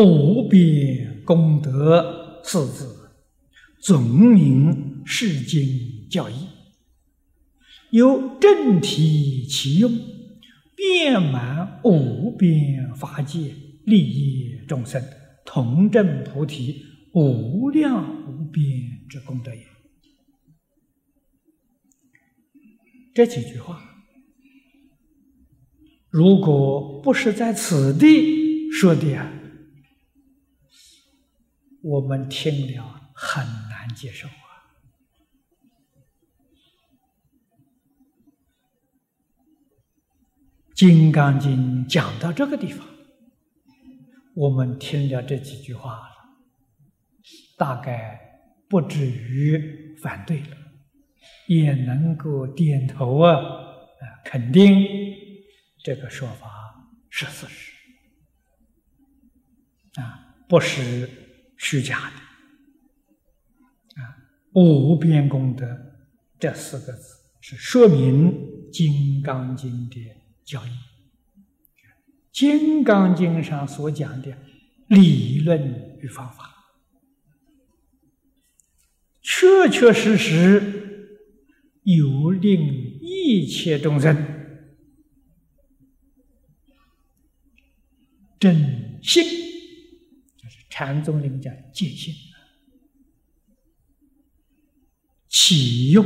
[0.00, 3.10] 无边功德四字，
[3.82, 6.46] 总名世经教义，
[7.90, 9.92] 有正体其用，
[10.74, 15.02] 遍满无边法界，利益众生，
[15.44, 18.64] 同证菩提无量无边
[19.06, 19.66] 之功德也。
[23.12, 23.82] 这几句话，
[26.08, 29.30] 如果不是在此地说的呀。
[31.82, 34.32] 我们听了很难接受啊！
[40.74, 42.86] 《金刚经》讲到这个地方，
[44.34, 46.14] 我们听了这几句话了，
[47.56, 48.20] 大概
[48.68, 50.56] 不至于反对了，
[51.46, 54.86] 也能够点头啊，啊，肯定
[55.82, 57.72] 这个说法是事实
[59.98, 61.19] 啊，不是。
[61.62, 62.16] 虚假的
[64.02, 64.16] 啊！
[64.54, 65.66] 无边功德
[66.38, 68.32] 这四个字是说明
[68.70, 70.00] 《金刚经》的
[70.42, 70.70] 教义，
[72.32, 74.34] 《金刚经》上所讲的
[74.86, 76.50] 理论与方法，
[79.20, 81.18] 确确实实
[81.82, 84.16] 有令一切众生
[88.38, 89.49] 真心。
[90.80, 92.14] 禅宗里面讲见性，
[95.28, 96.02] 启用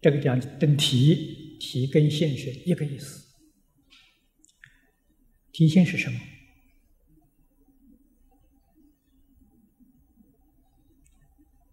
[0.00, 3.22] 这个讲跟题，题跟现是一个意思。
[5.52, 6.18] 体性是什么？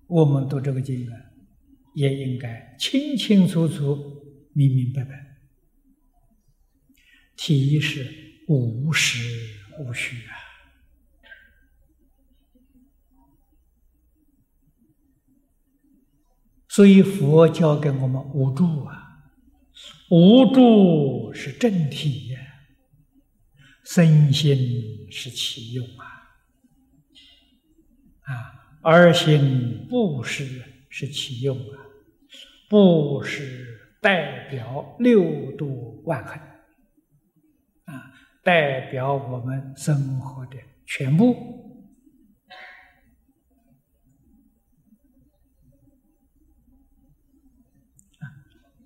[0.07, 1.31] 我们读这个经啊，
[1.95, 5.30] 也应该清清楚楚、明明白白。
[7.44, 8.06] 体是
[8.47, 9.18] 无实
[9.79, 10.29] 无虚啊，
[16.69, 19.24] 所以佛教给我们无助啊，
[20.12, 22.40] 无助是正体呀，
[23.85, 26.06] 身心是其用啊，
[28.22, 30.46] 啊，而心不施
[30.90, 31.73] 是其用啊，
[32.69, 36.50] 不施代表六度万恒。
[38.44, 41.35] 代表我们生活的全部，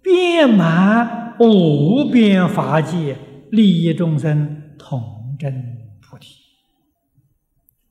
[0.01, 3.17] 遍满无边法界，
[3.49, 6.35] 利益众生，同证菩提。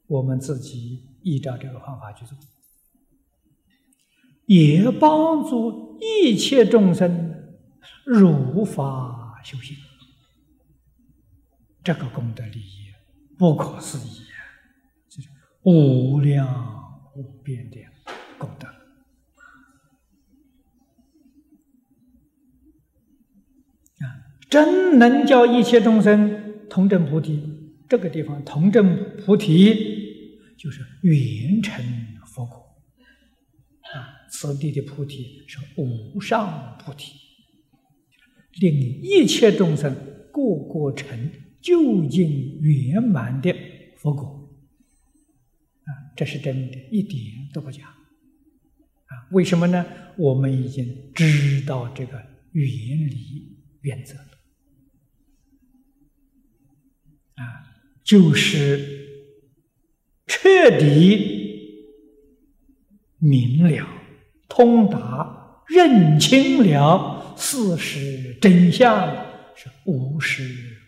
[0.07, 2.37] 我们自己依照这个方法去做，
[4.45, 7.35] 也帮助一切众生
[8.05, 9.75] 如法修行。
[11.85, 12.87] 这个功德利益
[13.37, 14.41] 不可思议啊！
[15.11, 15.29] 就是
[15.65, 16.83] 无量
[17.15, 17.79] 无边的
[18.39, 18.67] 功德
[23.99, 24.17] 啊！
[24.49, 27.51] 真能叫一切众生同证菩提。
[27.87, 31.85] 这个地方同证菩提，就是圆成
[32.27, 32.57] 佛果
[33.93, 34.25] 啊！
[34.31, 37.13] 此地的菩提是无上菩提，
[38.59, 38.73] 令
[39.03, 39.95] 一切众生
[40.33, 41.31] 个个成。
[41.65, 43.51] 究竟圆满的
[43.97, 44.55] 佛果
[45.85, 49.13] 啊，这是真的，一点都不假啊！
[49.33, 49.87] 为什么呢？
[50.19, 54.29] 我们已经知道这个原理原则了
[57.37, 57.43] 啊，
[58.05, 59.09] 就是
[60.27, 61.89] 彻底
[63.19, 63.89] 明了、
[64.51, 69.09] 通达、认清了事实真相，
[69.57, 70.43] 是无实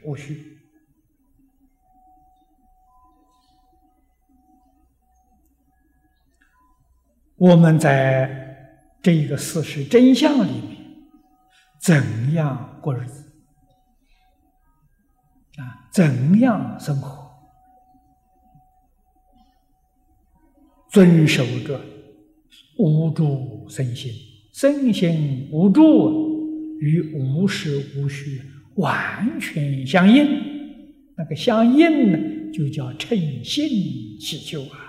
[0.05, 0.55] 无虚。
[7.38, 8.28] 我们在
[9.02, 10.76] 这个事实真相里面，
[11.78, 13.30] 怎样过日子
[15.58, 15.86] 啊？
[15.92, 17.26] 怎样生活？
[20.90, 21.78] 遵守着
[22.78, 24.10] 无助身心，
[24.54, 28.40] 身心无助与无实无虚
[28.76, 30.26] 完全相应。
[31.18, 32.18] 那个相应呢，
[32.50, 33.68] 就叫称心
[34.18, 34.85] 起修啊。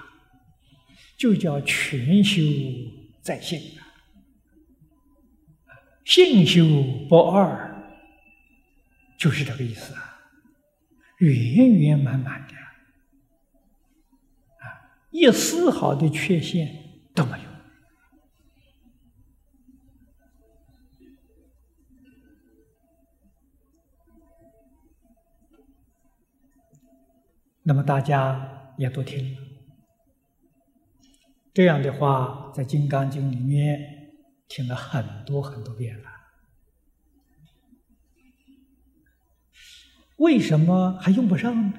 [1.18, 2.42] 就叫全修
[3.22, 3.60] 在现。
[6.06, 6.64] 性修
[7.10, 7.86] 不二
[9.18, 10.22] 就是这个意思啊
[11.18, 12.54] 圆圆满满的
[15.12, 17.50] 一丝毫的缺陷都没有。
[27.64, 29.57] 那么大家也都听了。
[31.58, 33.80] 这样的话，在《金刚经》里面
[34.48, 36.04] 听了很多很多遍了。
[40.18, 41.74] 为什么还用不上呢？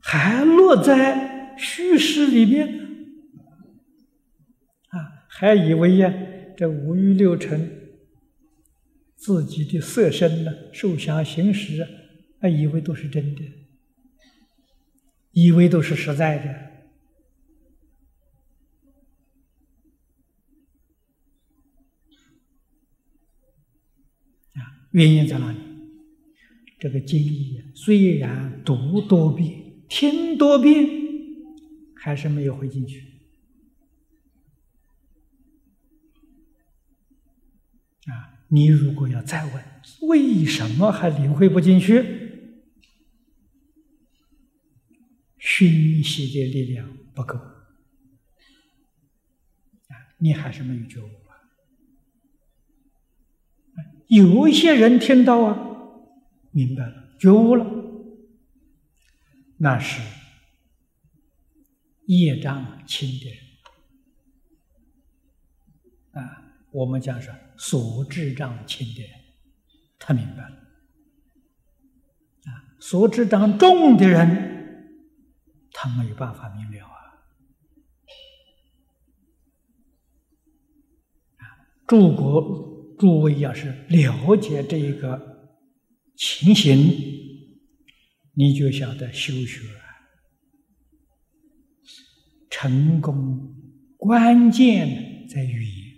[0.00, 2.66] 还落在虚实里面
[4.88, 4.98] 啊！
[5.28, 6.12] 还以为呀，
[6.56, 8.00] 这五欲六尘、
[9.14, 11.88] 自己的色身呢、受想行识啊，
[12.44, 13.42] 他以为都是真的，
[15.30, 16.50] 以为都是实在的
[24.60, 24.60] 啊！
[24.90, 25.58] 原因在哪里？
[26.78, 29.86] 这个经义虽然读多遍。
[29.88, 30.86] 听多遍，
[31.96, 33.22] 还是没有回进去
[38.04, 38.44] 啊！
[38.48, 39.64] 你如果要再问，
[40.02, 42.22] 为什么还领会不进去？
[45.56, 47.54] 熏习的力量不够啊！
[50.18, 51.30] 你还是没有觉悟啊！
[54.08, 55.56] 有一些人听到啊，
[56.50, 57.64] 明白了，觉悟了。
[59.58, 60.02] 那是
[62.06, 63.38] 业障轻的人
[66.24, 66.42] 啊，
[66.72, 69.10] 我们讲说所智障轻的人，
[70.00, 70.56] 他明白了
[72.46, 74.52] 啊，所智障重的人，
[75.74, 76.96] 他没有办法明了啊。
[81.86, 85.52] 诸国诸位要是了解这一个
[86.16, 87.12] 情形。
[88.36, 89.60] 你就晓得修学
[92.50, 93.54] 成功
[93.96, 95.94] 关键在语言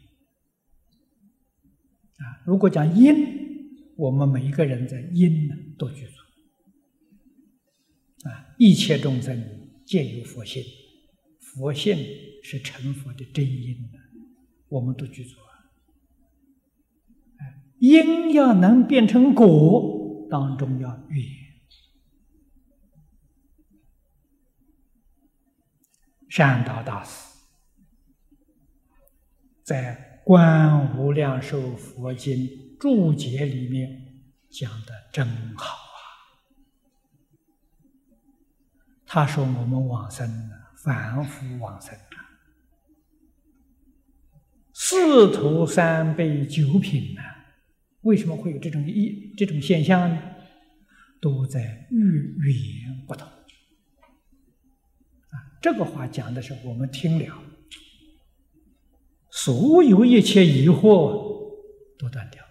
[2.18, 2.44] 啊！
[2.44, 3.14] 如果讲因，
[3.96, 6.12] 我们每一个人在因呢都具足
[8.28, 8.54] 啊！
[8.58, 9.42] 一切众生
[9.86, 10.64] 皆有佛性，
[11.40, 11.96] 佛性
[12.42, 13.98] 是成佛的真因呢，
[14.68, 15.62] 我们都具足啊！
[17.78, 21.24] 因要能变成果，当中要语。
[26.28, 27.38] 善导大师
[29.62, 32.36] 在《观无量寿佛经》
[32.78, 35.85] 注解里面讲的真好
[39.06, 40.50] 他说：“我们往生
[40.82, 42.16] 凡夫往生啊，
[44.74, 47.22] 四徒三辈九品呢？
[48.02, 50.20] 为什么会有这种一这种现象呢？
[51.20, 53.28] 都在语言不同。”
[55.62, 57.42] 这个话讲的是我们听了，
[59.30, 61.56] 所有一切疑惑
[61.98, 62.50] 都断掉了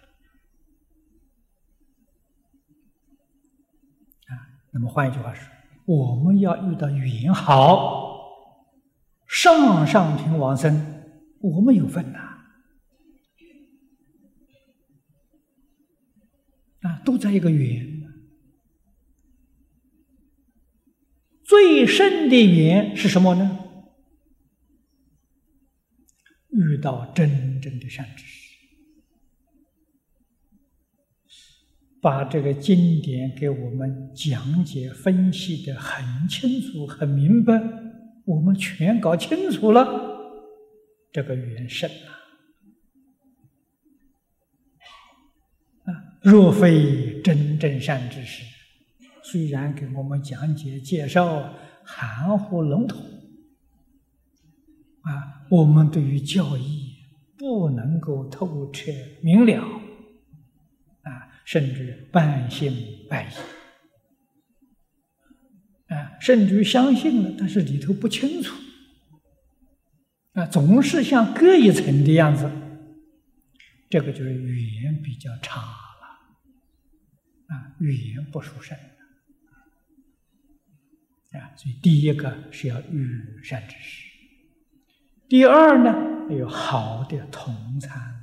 [4.27, 4.59] 啊。
[4.71, 5.47] 那么换一句话说，
[5.85, 8.43] 我们要遇到缘好、
[9.27, 11.03] 上上品往生，
[11.39, 12.19] 我们有份呐
[16.81, 18.03] 啊，都在一个缘。
[21.43, 23.59] 最深的缘是什么呢？
[26.49, 28.44] 遇到真正的善知识，
[32.05, 37.59] 把这个经典给我们讲解、分析的很清楚、很明白，
[38.25, 39.89] 我们全搞清楚了，
[41.11, 42.13] 这个缘深啊！
[45.85, 45.89] 啊，
[46.21, 48.43] 若非真正善知识。
[49.23, 53.01] 虽然给我们讲解介绍含糊笼统，
[55.01, 56.91] 啊，我们对于教义
[57.35, 58.91] 不能够透彻
[59.23, 59.81] 明了，
[61.45, 62.73] 甚至半信
[63.07, 63.35] 半疑，
[65.93, 68.53] 啊，甚至于相信了，但是里头不清楚，
[70.33, 72.51] 啊，总是像隔一层的样子，
[73.89, 78.77] 这个就是语言比较差了，啊，语言不殊胜。
[81.31, 84.07] 啊，所以第一个是要遇善知识，
[85.27, 85.93] 第二呢，
[86.29, 88.14] 要有好的同参。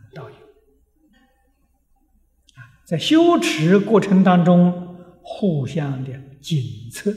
[2.93, 6.61] 在修持过程当中，互相的检
[6.93, 7.11] 测，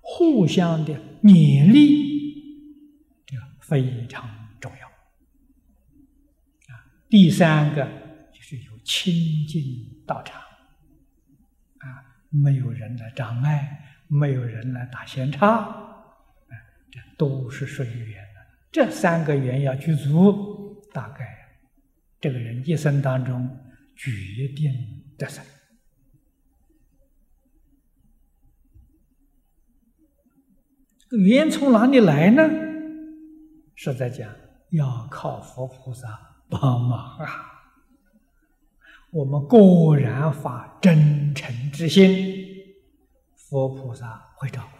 [0.00, 4.30] 互相的勉励，这个非常
[4.60, 4.86] 重要。
[6.72, 7.84] 啊，第三个
[8.32, 9.12] 就是有清
[9.48, 9.62] 净
[10.06, 11.84] 道场，啊，
[12.30, 13.80] 没有人的障碍。
[14.06, 15.64] 没有人来打闲岔，
[16.48, 16.56] 哎，
[16.90, 18.40] 这都是属于缘的。
[18.70, 21.26] 这三个缘要具足，大概
[22.20, 23.48] 这个人一生当中
[24.02, 25.44] 决定得胜。
[31.24, 32.42] 缘从哪里来呢？
[33.76, 34.34] 是在讲
[34.70, 37.52] 要靠佛菩萨帮忙啊！
[39.10, 42.74] 我们果然发真诚之心，
[43.36, 44.78] 佛菩萨会照顾。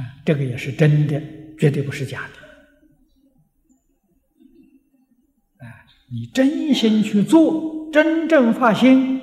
[0.00, 1.20] 啊，这个也是真的，
[1.58, 2.39] 绝对不是假的。
[6.10, 9.20] 你真心去做，真正发心，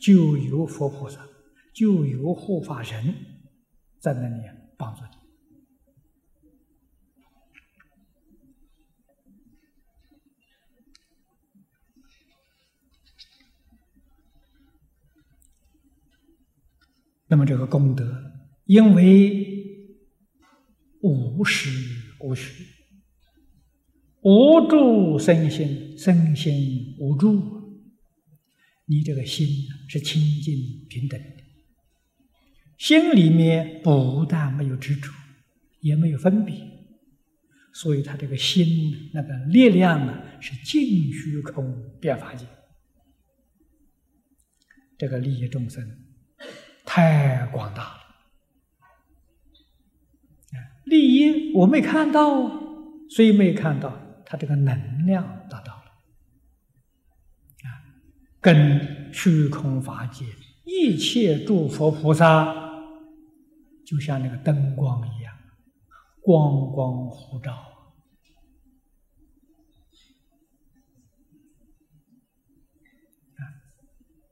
[0.00, 1.26] 就有佛菩萨。
[1.74, 3.14] 就有护法神
[4.00, 4.42] 在那里
[4.76, 5.08] 帮助你。
[17.28, 18.32] 那么这个功德，
[18.64, 19.88] 因为
[21.00, 21.70] 无时
[22.18, 22.64] 无虚，
[24.22, 27.40] 无助身心，身心无助，
[28.86, 29.46] 你这个心
[29.88, 30.54] 是清净
[30.88, 31.44] 平等的。
[32.76, 35.10] 心里面不但没有执着，
[35.80, 36.54] 也没有分别，
[37.72, 42.46] 所以他这个心那个力量呢，是尽虚空变法界，
[44.96, 45.84] 这个利益众生
[46.84, 47.98] 太广大了。
[50.84, 52.48] 利益我没看到，
[53.10, 55.84] 所以没看到他这个能量达到了，
[57.64, 57.80] 啊，
[58.42, 60.26] 跟虚空法界
[60.66, 62.68] 一切诸佛菩萨。
[63.86, 65.34] 就像那个灯光一样，
[66.20, 67.54] 光光互照。
[73.36, 73.40] 啊，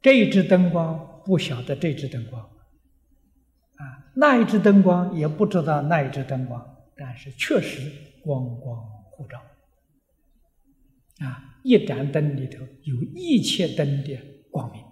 [0.02, 7.90] 这一支灯光不晓得这支灯光，啊，那一支灯光也不知道那一支灯光，但是确实
[8.22, 9.40] 光光互照。
[11.18, 14.18] 啊，一盏灯里头有一切灯的
[14.50, 14.84] 光明，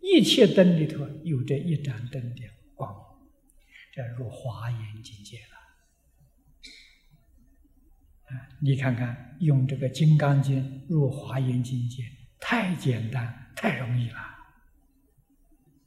[0.00, 2.42] 一切灯里头有这一盏灯的
[2.74, 3.02] 光明。
[3.92, 5.56] 这入华严境界了
[8.26, 8.48] 啊！
[8.60, 12.02] 你看看，用这个《金刚经》入华严境界，
[12.38, 14.18] 太简单，太容易了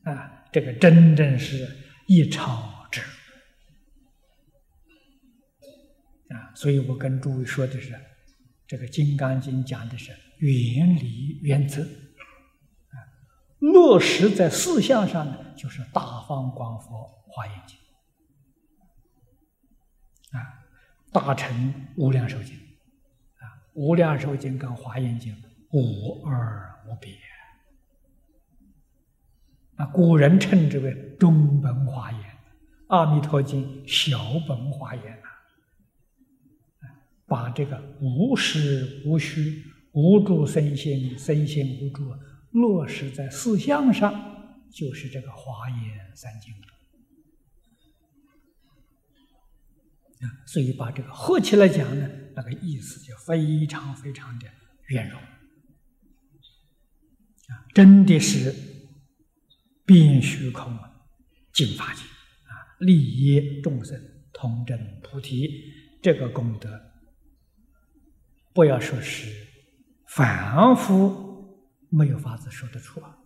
[0.04, 0.46] 啊！
[0.52, 1.70] 这个真正是
[2.08, 3.02] 一超之
[6.34, 6.52] 啊！
[6.56, 7.94] 所以我跟诸位说的是，
[8.70, 11.82] 这个《金刚经》讲的是原理原则。
[11.82, 13.02] 啊，
[13.58, 17.76] 落实在四项上呢，就是大方广佛华严经。
[20.38, 20.38] 啊，
[21.12, 22.56] 大乘无量寿经，
[23.40, 25.36] 啊，无量寿经跟华严经
[25.72, 27.12] 无二无别，
[29.78, 32.22] 啊，古人称之为中本华严，
[32.90, 35.20] 阿弥陀经小本华严，
[37.30, 42.14] 把这个无实无虚、无住身心、身心无住
[42.52, 44.12] 落实在四相上，
[44.72, 45.80] 就是这个华严
[46.16, 46.54] 三经。
[50.22, 54.46] 啊，所以把这个合起来讲呢，那个意思就非常非常的
[54.90, 55.24] 圆融，啊，
[57.74, 58.54] 真的是
[59.86, 60.92] 变虚空啊
[61.54, 63.98] 净法界啊，利益众生，
[64.34, 65.48] 同证菩提，
[66.02, 66.89] 这个功德，
[68.54, 69.32] 不要说是
[70.08, 71.58] 凡夫
[71.90, 73.18] 没有法子说得出啊，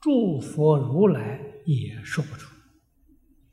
[0.00, 2.48] 诸佛如来也说不出，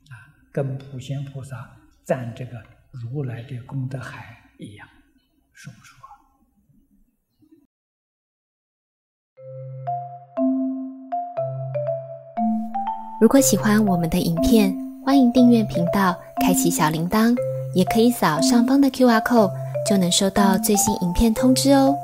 [0.08, 0.14] 啊，
[0.52, 1.74] 跟普贤菩萨。
[2.04, 2.52] 赞这个
[2.90, 4.88] 如来的功德海一样，
[5.52, 6.08] 说不出啊！
[13.20, 17.36] 如果喜欢我们的影片，欢迎订阅频道，开启小铃铛，
[17.74, 19.52] 也可以扫上方的 Q R code，
[19.88, 21.96] 就能收到最新影片通知哦。